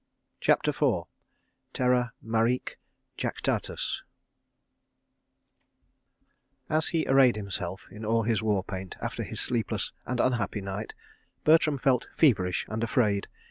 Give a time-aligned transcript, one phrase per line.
[0.39, 1.03] CHAPTER IV
[1.73, 2.79] Terra Marique
[3.19, 4.01] Jactatus
[6.67, 10.95] As he arrayed himself in all his war paint, after his sleepless and unhappy night,
[11.43, 13.27] Bertram felt feverish, and afraid.